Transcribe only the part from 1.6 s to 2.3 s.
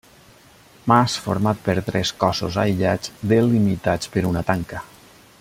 per tres